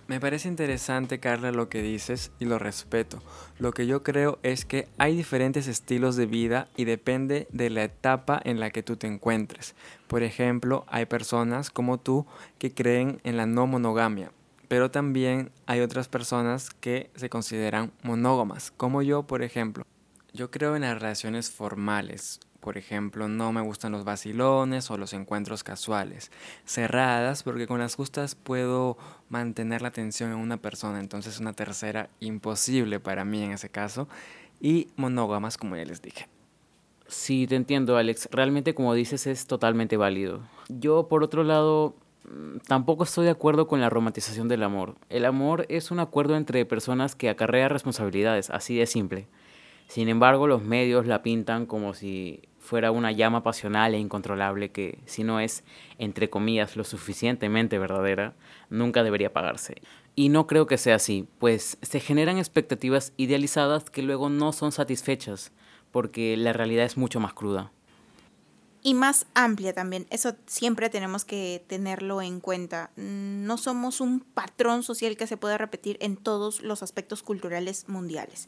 Me 0.08 0.22
parece 0.22 0.48
interesante, 0.48 1.20
Carla, 1.20 1.52
lo 1.52 1.68
que 1.68 1.82
dices 1.82 2.32
y 2.40 2.46
lo 2.46 2.60
respeto. 2.60 3.22
Lo 3.60 3.74
que 3.74 3.88
yo 3.88 4.04
creo 4.04 4.40
es 4.42 4.64
que 4.64 4.88
hay 4.98 5.18
diferentes 5.18 5.68
estilos 5.68 6.16
de 6.16 6.26
vida 6.26 6.70
y 6.78 6.86
depende 6.86 7.50
de 7.52 7.70
la 7.70 7.84
etapa 7.84 8.40
en 8.46 8.62
la 8.62 8.70
que 8.70 8.84
tú 8.84 8.96
te 8.96 9.08
encuentres. 9.08 9.76
Por 10.08 10.24
ejemplo, 10.24 10.86
hay 10.88 11.08
personas 11.08 11.70
como 11.72 11.98
tú 11.98 12.26
que 12.58 12.74
creen 12.74 13.20
en 13.26 13.36
la 13.36 13.46
no 13.48 13.68
monogamia, 13.68 14.32
pero 14.68 14.92
también 14.92 15.52
hay 15.66 15.82
otras 15.82 16.08
personas 16.08 16.70
que 16.72 17.10
se 17.16 17.30
consideran 17.30 17.92
monógamas, 18.04 18.72
como 18.72 19.02
yo, 19.02 19.24
por 19.24 19.42
ejemplo. 19.42 19.86
Yo 20.34 20.52
creo 20.52 20.76
en 20.76 20.84
las 20.84 21.00
relaciones 21.00 21.50
formales, 21.52 22.40
por 22.60 22.78
ejemplo, 22.78 23.28
no 23.28 23.54
me 23.54 23.62
gustan 23.62 23.94
los 23.94 24.04
vacilones 24.04 24.92
o 24.92 24.98
los 24.98 25.14
encuentros 25.14 25.64
casuales. 25.64 26.32
Cerradas, 26.66 27.44
porque 27.44 27.66
con 27.66 27.80
las 27.80 27.96
justas 27.96 28.36
puedo 28.36 28.98
mantener 29.30 29.82
la 29.82 29.88
atención 29.88 30.32
en 30.32 30.38
una 30.38 30.58
persona, 30.58 31.00
entonces 31.00 31.40
una 31.40 31.54
tercera 31.54 32.10
imposible 32.20 33.00
para 33.00 33.24
mí 33.24 33.42
en 33.44 33.52
ese 33.52 33.70
caso. 33.70 34.10
Y 34.60 34.90
monógamas, 34.96 35.58
como 35.58 35.76
ya 35.76 35.86
les 35.86 36.02
dije. 36.02 36.28
Sí, 37.08 37.48
te 37.48 37.56
entiendo, 37.56 37.96
Alex. 37.96 38.28
Realmente, 38.32 38.76
como 38.76 38.94
dices, 38.94 39.28
es 39.28 39.48
totalmente 39.48 39.96
válido. 39.96 40.42
Yo, 40.68 41.08
por 41.08 41.24
otro 41.24 41.44
lado, 41.44 41.96
tampoco 42.68 43.04
estoy 43.04 43.26
de 43.26 43.32
acuerdo 43.32 43.68
con 43.68 43.82
la 43.82 43.90
romantización 43.90 44.48
del 44.48 44.64
amor. 44.64 44.96
El 45.10 45.26
amor 45.26 45.66
es 45.70 45.92
un 45.92 46.00
acuerdo 46.00 46.36
entre 46.36 46.66
personas 46.66 47.16
que 47.16 47.30
acarrea 47.30 47.70
responsabilidades, 47.70 48.50
así 48.50 48.78
de 48.78 48.86
simple. 48.86 49.28
Sin 49.88 50.10
embargo, 50.10 50.48
los 50.48 50.64
medios 50.64 51.06
la 51.08 51.24
pintan 51.24 51.66
como 51.66 51.94
si 51.94 52.42
fuera 52.60 52.92
una 52.92 53.14
llama 53.14 53.44
pasional 53.44 53.94
e 53.94 54.00
incontrolable 54.00 54.72
que, 54.72 55.00
si 55.06 55.24
no 55.24 55.40
es, 55.40 55.64
entre 55.98 56.30
comillas, 56.30 56.76
lo 56.76 56.84
suficientemente 56.84 57.80
verdadera, 57.80 58.34
nunca 58.70 59.04
debería 59.04 59.32
pagarse. 59.32 59.82
Y 60.16 60.30
no 60.30 60.48
creo 60.48 60.68
que 60.68 60.78
sea 60.78 60.96
así, 60.96 61.28
pues 61.40 61.78
se 61.82 62.00
generan 62.02 62.38
expectativas 62.38 63.14
idealizadas 63.16 63.90
que 63.90 64.02
luego 64.02 64.30
no 64.30 64.52
son 64.52 64.74
satisfechas, 64.74 65.54
porque 65.92 66.36
la 66.36 66.52
realidad 66.52 66.86
es 66.86 66.98
mucho 66.98 67.22
más 67.22 67.34
cruda. 67.34 67.72
Y 68.88 68.94
más 68.94 69.26
amplia 69.34 69.74
también, 69.74 70.08
eso 70.12 70.38
siempre 70.46 70.90
tenemos 70.90 71.26
que 71.26 71.62
tenerlo 71.68 72.22
en 72.22 72.40
cuenta. 72.40 72.92
No 72.96 73.58
somos 73.58 74.00
un 74.00 74.22
patrón 74.22 74.82
social 74.82 75.18
que 75.18 75.28
se 75.28 75.36
pueda 75.36 75.58
repetir 75.58 75.98
en 76.00 76.16
todos 76.16 76.62
los 76.62 76.82
aspectos 76.84 77.22
culturales 77.22 77.90
mundiales. 77.90 78.48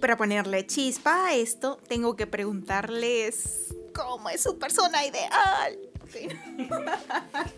para 0.00 0.16
ponerle 0.16 0.66
chispa 0.66 1.26
a 1.26 1.34
esto, 1.34 1.78
tengo 1.86 2.16
que 2.16 2.26
preguntarles 2.26 3.74
cómo 3.92 4.30
es 4.30 4.42
su 4.42 4.58
persona 4.58 5.04
ideal. 5.04 5.78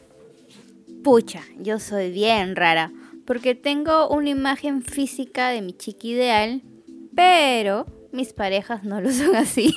Pucha, 1.02 1.42
yo 1.59 1.80
soy 1.80 2.12
bien 2.12 2.54
rara, 2.54 2.92
porque 3.26 3.56
tengo 3.56 4.09
una 4.09 4.30
imagen 4.30 4.82
física 4.82 5.49
de 5.49 5.61
mi 5.61 5.73
chica 5.73 6.06
ideal, 6.06 6.62
pero 7.16 7.87
mis 8.12 8.32
parejas 8.32 8.85
no 8.85 9.00
lo 9.00 9.11
son 9.11 9.35
así. 9.35 9.75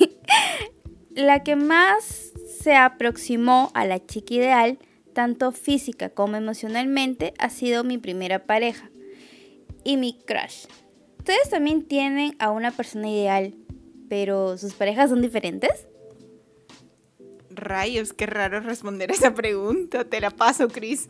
La 1.15 1.41
que 1.41 1.55
más 1.55 2.31
se 2.61 2.75
aproximó 2.75 3.71
a 3.73 3.85
la 3.85 4.05
chica 4.05 4.35
ideal, 4.35 4.77
tanto 5.13 5.51
física 5.51 6.09
como 6.09 6.35
emocionalmente, 6.35 7.33
ha 7.39 7.49
sido 7.49 7.83
mi 7.83 7.97
primera 7.97 8.45
pareja 8.45 8.91
y 9.83 9.97
mi 9.97 10.19
crush. 10.27 10.65
¿Ustedes 11.17 11.49
también 11.49 11.83
tienen 11.83 12.35
a 12.37 12.51
una 12.51 12.69
persona 12.69 13.09
ideal, 13.09 13.55
pero 14.09 14.59
sus 14.59 14.73
parejas 14.73 15.09
son 15.09 15.21
diferentes? 15.21 15.87
Rayos, 17.55 18.13
qué 18.13 18.25
raro 18.25 18.59
responder 18.59 19.11
esa 19.11 19.33
pregunta. 19.33 20.03
Te 20.05 20.21
la 20.21 20.31
paso, 20.31 20.67
Chris. 20.67 21.09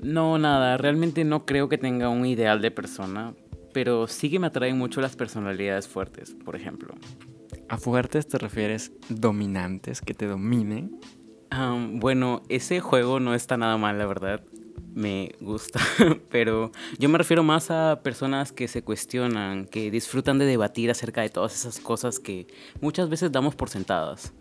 No, 0.00 0.38
nada, 0.38 0.76
realmente 0.76 1.24
no 1.24 1.44
creo 1.44 1.68
que 1.68 1.78
tenga 1.78 2.08
un 2.08 2.24
ideal 2.24 2.62
de 2.62 2.70
persona, 2.70 3.34
pero 3.72 4.06
sí 4.06 4.30
que 4.30 4.38
me 4.38 4.46
atraen 4.46 4.78
mucho 4.78 5.00
las 5.00 5.16
personalidades 5.16 5.88
fuertes, 5.88 6.36
por 6.44 6.54
ejemplo. 6.54 6.94
¿A 7.68 7.76
fuertes 7.76 8.28
te 8.28 8.38
refieres 8.38 8.92
dominantes, 9.08 10.00
que 10.00 10.14
te 10.14 10.26
dominen? 10.26 10.98
Um, 11.50 11.98
bueno, 11.98 12.42
ese 12.48 12.80
juego 12.80 13.20
no 13.20 13.34
está 13.34 13.56
nada 13.56 13.76
mal, 13.76 13.98
la 13.98 14.06
verdad. 14.06 14.42
Me 14.94 15.34
gusta, 15.40 15.80
pero 16.30 16.72
yo 16.98 17.08
me 17.08 17.18
refiero 17.18 17.42
más 17.42 17.70
a 17.70 18.00
personas 18.02 18.52
que 18.52 18.68
se 18.68 18.82
cuestionan, 18.82 19.66
que 19.66 19.90
disfrutan 19.90 20.38
de 20.38 20.46
debatir 20.46 20.90
acerca 20.90 21.20
de 21.22 21.28
todas 21.28 21.54
esas 21.54 21.78
cosas 21.78 22.18
que 22.18 22.46
muchas 22.80 23.08
veces 23.08 23.30
damos 23.30 23.54
por 23.54 23.68
sentadas, 23.68 24.32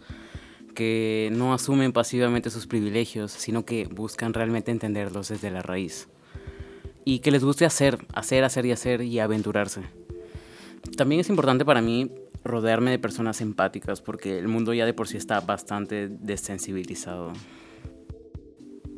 que 0.77 1.29
no 1.33 1.55
asumen 1.55 1.91
pasivamente 1.91 2.51
sus 2.51 2.67
privilegios, 2.67 3.31
sino 3.31 3.65
que 3.65 3.87
buscan 3.87 4.35
realmente 4.35 4.69
entenderlos 4.69 5.29
desde 5.29 5.49
la 5.49 5.63
raíz. 5.63 6.07
Y 7.03 7.17
que 7.17 7.31
les 7.31 7.43
guste 7.43 7.65
hacer, 7.65 8.05
hacer, 8.13 8.43
hacer 8.43 8.67
y 8.67 8.71
hacer 8.71 9.01
y 9.01 9.17
aventurarse. 9.17 9.81
También 10.95 11.21
es 11.21 11.29
importante 11.29 11.65
para 11.65 11.81
mí 11.81 12.11
rodearme 12.43 12.91
de 12.91 12.99
personas 12.99 13.41
empáticas 13.41 14.01
porque 14.01 14.37
el 14.37 14.47
mundo 14.49 14.71
ya 14.71 14.85
de 14.85 14.93
por 14.93 15.07
sí 15.07 15.17
está 15.17 15.39
bastante 15.39 16.09
desensibilizado. 16.09 17.33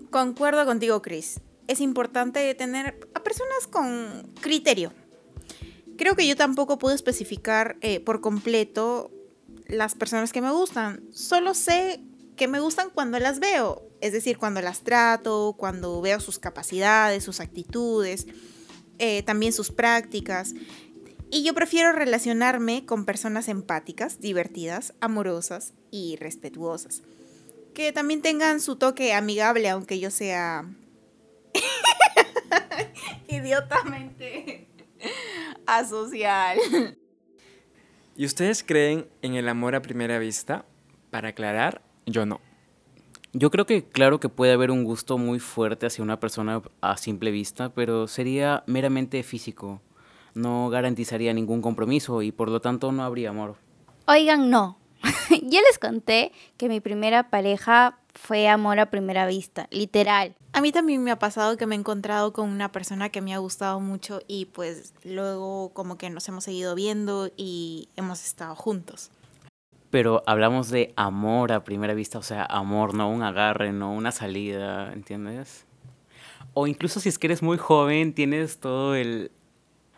Concuerdo 0.09 0.65
contigo, 0.65 1.01
Chris. 1.01 1.39
Es 1.69 1.79
importante 1.79 2.53
tener 2.55 2.99
a 3.13 3.23
personas 3.23 3.67
con 3.71 4.33
criterio. 4.41 4.91
Creo 5.97 6.17
que 6.17 6.27
yo 6.27 6.35
tampoco 6.35 6.77
puedo 6.77 6.93
especificar 6.93 7.77
eh, 7.79 8.01
por 8.01 8.19
completo 8.19 9.11
las 9.69 9.95
personas 9.95 10.33
que 10.33 10.41
me 10.41 10.51
gustan. 10.51 11.03
Solo 11.11 11.53
sé 11.53 12.01
que 12.35 12.47
me 12.47 12.59
gustan 12.59 12.89
cuando 12.89 13.19
las 13.19 13.39
veo. 13.39 13.83
Es 14.01 14.13
decir, 14.13 14.37
cuando 14.37 14.61
las 14.61 14.81
trato, 14.81 15.55
cuando 15.57 16.01
veo 16.01 16.19
sus 16.19 16.39
capacidades, 16.39 17.23
sus 17.23 17.39
actitudes, 17.39 18.27
eh, 18.97 19.23
también 19.23 19.53
sus 19.53 19.71
prácticas. 19.71 20.53
Y 21.31 21.43
yo 21.43 21.53
prefiero 21.53 21.91
relacionarme 21.91 22.85
con 22.85 23.05
personas 23.05 23.47
empáticas, 23.49 24.19
divertidas, 24.19 24.93
amorosas 24.99 25.73
y 25.91 26.15
respetuosas. 26.15 27.03
Que 27.73 27.91
también 27.91 28.21
tengan 28.21 28.59
su 28.59 28.77
toque 28.77 29.13
amigable, 29.13 29.69
aunque 29.69 29.99
yo 29.99 30.09
sea 30.09 30.65
idiotamente 33.27 34.67
asocial. 35.65 36.57
¿Y 38.19 38.25
ustedes 38.25 38.65
creen 38.65 39.07
en 39.21 39.35
el 39.35 39.47
amor 39.47 39.75
a 39.75 39.81
primera 39.81 40.19
vista? 40.19 40.65
Para 41.09 41.29
aclarar, 41.29 41.81
yo 42.05 42.25
no. 42.25 42.41
Yo 43.31 43.49
creo 43.49 43.65
que 43.65 43.85
claro 43.85 44.19
que 44.19 44.27
puede 44.27 44.51
haber 44.51 44.71
un 44.71 44.83
gusto 44.83 45.17
muy 45.17 45.39
fuerte 45.39 45.85
hacia 45.85 46.03
una 46.03 46.19
persona 46.19 46.61
a 46.81 46.97
simple 46.97 47.31
vista, 47.31 47.69
pero 47.69 48.09
sería 48.09 48.63
meramente 48.67 49.23
físico 49.23 49.79
no 50.33 50.69
garantizaría 50.69 51.33
ningún 51.33 51.61
compromiso 51.61 52.21
y 52.21 52.31
por 52.31 52.49
lo 52.49 52.59
tanto 52.59 52.91
no 52.91 53.03
habría 53.03 53.29
amor. 53.29 53.55
Oigan, 54.05 54.49
no. 54.49 54.77
Yo 55.29 55.61
les 55.61 55.79
conté 55.79 56.33
que 56.57 56.67
mi 56.67 56.81
primera 56.81 57.29
pareja 57.29 57.99
fue 58.13 58.47
amor 58.47 58.79
a 58.79 58.89
primera 58.89 59.27
vista, 59.27 59.67
literal. 59.71 60.35
A 60.59 60.61
mí 60.61 60.73
también 60.73 61.01
me 61.01 61.11
ha 61.11 61.17
pasado 61.17 61.55
que 61.55 61.65
me 61.65 61.75
he 61.75 61.79
encontrado 61.79 62.33
con 62.33 62.49
una 62.49 62.69
persona 62.69 63.07
que 63.07 63.21
me 63.21 63.33
ha 63.33 63.37
gustado 63.37 63.79
mucho 63.79 64.19
y 64.27 64.43
pues 64.43 64.93
luego 65.05 65.69
como 65.69 65.97
que 65.97 66.09
nos 66.09 66.27
hemos 66.27 66.43
seguido 66.43 66.75
viendo 66.75 67.31
y 67.37 67.87
hemos 67.95 68.25
estado 68.25 68.55
juntos. 68.55 69.09
Pero 69.89 70.21
hablamos 70.25 70.69
de 70.69 70.91
amor 70.97 71.53
a 71.53 71.63
primera 71.63 71.93
vista, 71.93 72.19
o 72.19 72.23
sea, 72.23 72.43
amor, 72.43 72.93
no 72.93 73.09
un 73.09 73.23
agarre, 73.23 73.71
no 73.71 73.93
una 73.93 74.11
salida, 74.11 74.91
¿entiendes? 74.91 75.65
O 76.53 76.67
incluso 76.67 76.99
si 76.99 77.07
es 77.07 77.17
que 77.17 77.27
eres 77.27 77.41
muy 77.41 77.57
joven, 77.57 78.13
tienes 78.13 78.59
todo 78.59 78.95
el, 78.95 79.31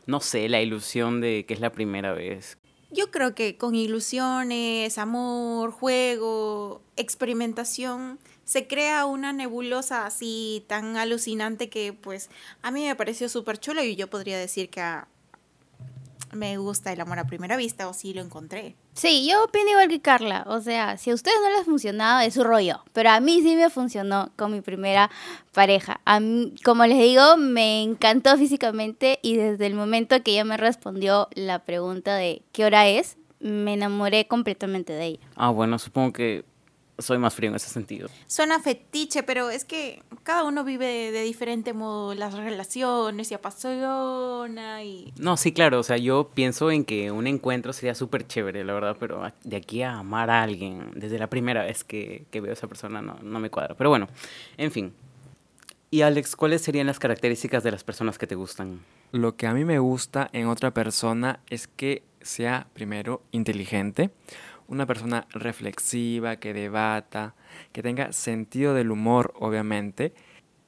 no 0.06 0.20
sé, 0.20 0.48
la 0.48 0.62
ilusión 0.62 1.22
de 1.22 1.44
que 1.48 1.56
es 1.56 1.60
la 1.60 1.72
primera 1.72 2.14
vez. 2.14 2.60
Yo 2.94 3.10
creo 3.10 3.34
que 3.34 3.58
con 3.58 3.74
ilusiones, 3.74 4.98
amor, 4.98 5.72
juego, 5.72 6.82
experimentación, 6.98 8.20
se 8.44 8.68
crea 8.68 9.06
una 9.06 9.32
nebulosa 9.32 10.06
así 10.06 10.66
tan 10.68 10.98
alucinante 10.98 11.70
que 11.70 11.94
pues 11.94 12.30
a 12.62 12.70
mí 12.70 12.86
me 12.86 12.96
pareció 12.98 13.30
súper 13.30 13.58
chulo 13.60 13.82
y 13.82 13.96
yo 13.96 14.10
podría 14.10 14.38
decir 14.38 14.70
que 14.70 14.82
a, 14.82 15.08
me 16.34 16.58
gusta 16.58 16.92
el 16.92 17.00
amor 17.00 17.20
a 17.20 17.28
primera 17.28 17.56
vista 17.56 17.88
o 17.88 17.94
sí 17.94 18.14
lo 18.14 18.22
encontré. 18.22 18.76
Sí, 18.94 19.28
yo 19.30 19.44
opino 19.46 19.70
igual 19.70 19.88
que 19.88 20.02
Carla. 20.02 20.44
O 20.48 20.60
sea, 20.60 20.98
si 20.98 21.12
a 21.12 21.14
ustedes 21.14 21.38
no 21.42 21.50
les 21.58 21.66
funcionado, 21.66 22.20
es 22.22 22.34
su 22.34 22.44
rollo. 22.44 22.84
Pero 22.94 23.10
a 23.10 23.20
mí 23.20 23.42
sí 23.42 23.56
me 23.56 23.70
funcionó 23.70 24.32
con 24.36 24.52
mi 24.52 24.62
primera 24.62 25.10
pareja. 25.54 26.02
A 26.06 26.20
como 26.64 26.86
les 26.86 27.00
digo, 27.00 27.38
me 27.38 27.82
encantó 27.82 28.38
físicamente 28.38 29.20
y 29.22 29.38
desde 29.38 29.66
el 29.66 29.76
momento 29.76 30.22
que 30.24 30.32
ella 30.32 30.44
me 30.44 30.58
respondió 30.58 31.30
la 31.34 31.60
pregunta 31.60 32.16
de 32.16 32.42
qué 32.52 32.66
hora 32.66 32.88
es, 32.88 33.18
me 33.40 33.74
enamoré 33.74 34.28
completamente 34.28 34.94
de 34.94 35.06
ella. 35.06 35.28
Ah, 35.36 35.50
bueno, 35.50 35.80
supongo 35.80 36.14
que 36.14 36.46
soy 37.02 37.18
más 37.18 37.34
frío 37.34 37.50
en 37.50 37.56
ese 37.56 37.70
sentido. 37.70 38.10
Suena 38.28 38.60
fetiche, 38.60 39.24
pero 39.24 39.50
es 39.50 39.66
que 39.66 40.04
cada 40.24 40.44
uno 40.44 40.64
vive 40.64 41.12
de, 41.12 41.22
diferente 41.24 41.74
modo 41.74 42.14
las 42.14 42.34
relaciones 42.34 43.32
y 43.32 43.34
apasiona 43.34 44.84
y... 44.84 45.14
No, 45.18 45.38
sí, 45.38 45.52
claro, 45.52 45.80
o 45.80 45.84
sea, 45.84 45.98
yo 45.98 46.32
pienso 46.34 46.72
en 46.72 46.86
que 46.86 47.12
un 47.12 47.28
encuentro 47.28 47.74
sería 47.74 47.96
súper 47.96 48.28
chévere, 48.28 48.64
la 48.64 48.74
verdad, 48.74 48.98
pero 49.00 49.22
de 49.44 49.56
aquí 49.56 49.82
a 49.82 50.00
amar 50.00 50.30
a 50.30 50.44
alguien 50.44 50.92
desde 50.96 51.20
la 51.20 51.28
primera 51.28 51.64
vez 51.64 51.84
que, 51.84 52.26
que 52.32 52.42
veo 52.42 52.52
a 52.52 52.54
esa 52.54 52.68
persona 52.68 53.02
no, 53.02 53.18
no 53.22 53.40
me 53.40 53.50
cuadra. 53.50 53.76
Pero 53.76 53.90
bueno, 53.90 54.08
en 54.58 54.72
fin. 54.72 54.94
Y 55.94 56.04
Alex, 56.04 56.38
¿cuáles 56.38 56.62
serían 56.62 56.88
las 56.88 57.00
características 57.00 57.64
de 57.64 57.72
las 57.72 57.84
personas 57.84 58.18
que 58.18 58.26
te 58.26 58.36
gustan? 58.36 58.80
Lo 59.12 59.36
que 59.36 59.46
a 59.46 59.54
mí 59.54 59.66
me 59.66 59.78
gusta 59.80 60.30
en 60.32 60.48
otra 60.48 60.72
persona 60.74 61.42
es 61.50 61.68
que 61.68 62.04
sea 62.22 62.68
primero 62.74 63.22
inteligente, 63.32 64.10
una 64.72 64.86
persona 64.86 65.28
reflexiva, 65.32 66.38
que 66.38 66.54
debata, 66.54 67.36
que 67.74 67.84
tenga 67.84 68.14
sentido 68.14 68.74
del 68.74 68.90
humor, 68.90 69.34
obviamente, 69.38 70.14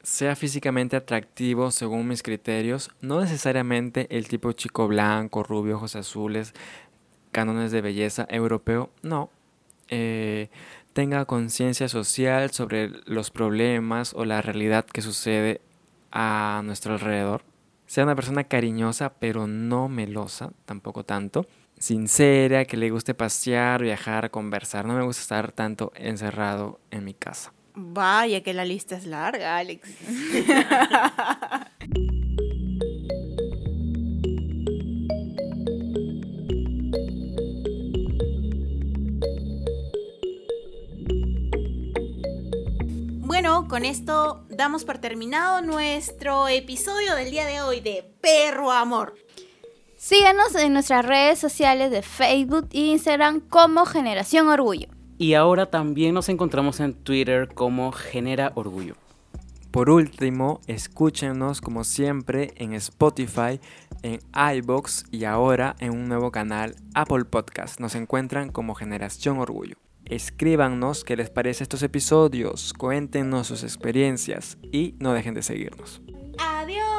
sea 0.04 0.36
físicamente 0.36 0.98
atractivo 0.98 1.72
según 1.72 2.10
mis 2.10 2.22
criterios, 2.22 2.92
no 3.00 3.22
necesariamente 3.22 4.08
el 4.16 4.28
tipo 4.28 4.52
chico 4.52 4.90
blanco, 4.90 5.42
rubio, 5.42 5.78
ojos 5.78 5.96
azules, 5.96 6.54
cánones 7.32 7.72
de 7.72 7.82
belleza 7.82 8.28
europeo, 8.30 8.90
no. 9.02 9.30
Eh, 9.88 10.50
tenga 10.92 11.24
conciencia 11.24 11.88
social 11.88 12.52
sobre 12.52 12.92
los 13.06 13.32
problemas 13.32 14.14
o 14.14 14.26
la 14.26 14.42
realidad 14.42 14.86
que 14.86 15.02
sucede 15.02 15.62
a 16.12 16.62
nuestro 16.66 16.94
alrededor. 16.94 17.44
Sea 17.88 18.04
una 18.04 18.16
persona 18.16 18.44
cariñosa 18.44 19.14
pero 19.14 19.48
no 19.48 19.88
melosa, 19.88 20.52
tampoco 20.66 21.06
tanto 21.06 21.48
sincera, 21.84 22.64
que 22.64 22.78
le 22.78 22.90
guste 22.90 23.14
pasear, 23.14 23.82
viajar, 23.82 24.32
conversar. 24.32 24.86
No 24.86 24.94
me 24.94 25.04
gusta 25.04 25.22
estar 25.22 25.52
tanto 25.52 25.92
encerrado 25.96 26.80
en 26.92 27.04
mi 27.04 27.14
casa. 27.14 27.54
Vaya 27.76 28.42
que 28.42 28.54
la 28.54 28.64
lista 28.64 28.96
es 28.96 29.06
larga, 29.06 29.58
Alex. 29.58 29.90
Bueno, 43.34 43.68
con 43.68 43.84
esto 43.84 44.46
damos 44.50 44.86
por 44.86 45.00
terminado 45.00 45.64
nuestro 45.64 46.48
episodio 46.48 47.16
del 47.16 47.32
día 47.32 47.48
de 47.48 47.62
hoy 47.62 47.82
de 47.82 48.06
Perro 48.22 48.72
Amor. 48.72 49.16
Síganos 50.06 50.54
en 50.56 50.74
nuestras 50.74 51.06
redes 51.06 51.40
sociales 51.40 51.90
de 51.90 52.02
Facebook 52.02 52.68
e 52.74 52.88
Instagram 52.88 53.40
como 53.40 53.86
Generación 53.86 54.50
Orgullo. 54.50 54.90
Y 55.18 55.34
ahora 55.34 55.68
también 55.68 56.14
nos 56.14 56.28
encontramos 56.28 56.82
en 56.82 56.94
Twitter 56.94 57.48
como 57.54 57.94
Genera 57.94 58.52
Orgullo. 58.56 58.96
Por 59.72 59.90
último, 59.90 60.60
escúchenos 60.68 61.62
como 61.62 61.86
siempre 61.86 62.52
en 62.58 62.74
Spotify, 62.74 63.62
en 64.02 64.20
iBox 64.58 65.06
y 65.10 65.24
ahora 65.24 65.78
en 65.80 65.92
un 65.92 66.10
nuevo 66.10 66.32
canal 66.32 66.76
Apple 66.96 67.24
Podcast. 67.24 67.80
Nos 67.80 67.96
encuentran 67.96 68.52
como 68.52 68.76
Generación 68.76 69.40
Orgullo. 69.40 69.78
Escríbanos 70.04 71.06
qué 71.06 71.16
les 71.16 71.30
parece 71.30 71.64
estos 71.64 71.82
episodios, 71.82 72.74
cuéntenos 72.74 73.48
sus 73.48 73.64
experiencias 73.64 74.58
y 74.70 74.96
no 75.00 75.14
dejen 75.14 75.34
de 75.34 75.44
seguirnos. 75.44 76.02
Adiós. 76.40 76.93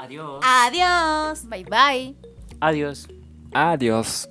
Adiós. 0.00 0.40
Adiós. 0.42 1.44
Bye 1.44 1.64
bye. 1.64 2.16
Adiós. 2.58 3.06
Adiós. 3.52 4.26